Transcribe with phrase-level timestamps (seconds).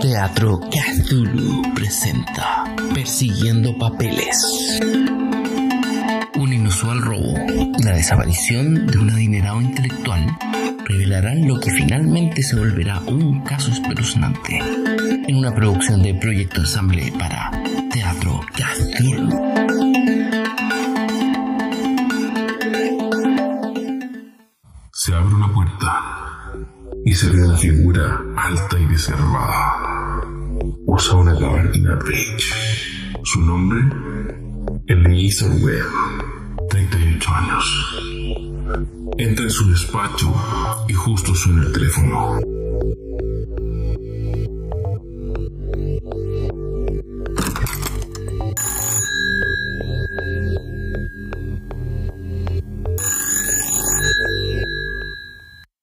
[0.00, 2.64] Teatro Cthulhu presenta
[2.94, 4.80] Persiguiendo Papeles.
[6.36, 7.34] Un inusual robo
[7.84, 10.26] la desaparición de un adinerado intelectual
[10.84, 14.58] revelarán lo que finalmente se volverá un caso espeluznante
[15.26, 17.50] en una producción de Proyecto Ensamble para
[17.90, 19.54] Teatro Cthulhu.
[24.92, 26.23] Se abre una puerta
[27.04, 30.24] y se ve una figura alta y reservada.
[30.86, 32.54] Usa una gabardina beige.
[33.22, 33.80] Su nombre,
[34.86, 37.96] Eliezer Webb, 38 años.
[39.18, 40.34] Entra en su despacho
[40.88, 42.40] y justo suena el teléfono.